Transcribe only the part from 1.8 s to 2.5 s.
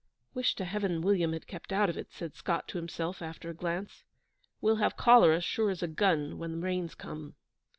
of it,' said